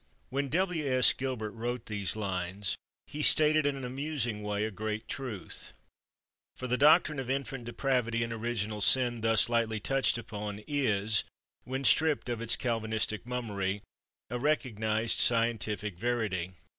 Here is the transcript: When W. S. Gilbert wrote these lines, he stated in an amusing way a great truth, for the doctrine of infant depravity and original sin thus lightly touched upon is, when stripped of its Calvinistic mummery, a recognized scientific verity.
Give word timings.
When 0.29 0.49
W. 0.49 0.83
S. 0.91 1.13
Gilbert 1.13 1.51
wrote 1.51 1.85
these 1.85 2.15
lines, 2.15 2.75
he 3.05 3.21
stated 3.21 3.67
in 3.67 3.75
an 3.75 3.85
amusing 3.85 4.41
way 4.41 4.65
a 4.65 4.71
great 4.71 5.07
truth, 5.07 5.73
for 6.55 6.65
the 6.65 6.75
doctrine 6.75 7.19
of 7.19 7.29
infant 7.29 7.65
depravity 7.65 8.23
and 8.23 8.33
original 8.33 8.81
sin 8.81 9.21
thus 9.21 9.47
lightly 9.47 9.79
touched 9.79 10.17
upon 10.17 10.61
is, 10.65 11.23
when 11.65 11.83
stripped 11.83 12.29
of 12.29 12.41
its 12.41 12.55
Calvinistic 12.55 13.27
mummery, 13.27 13.83
a 14.31 14.39
recognized 14.39 15.19
scientific 15.19 15.99
verity. 15.99 16.53